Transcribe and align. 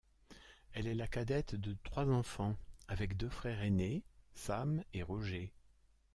Elle 0.73 0.87
est 0.87 0.95
la 0.95 1.05
cadette 1.05 1.53
de 1.53 1.77
trois 1.83 2.09
enfants, 2.09 2.57
avec 2.87 3.17
deux 3.17 3.29
frères 3.29 3.61
aînés 3.61 4.01
Sam 4.33 4.83
et 4.95 5.03
Roger. 5.03 5.53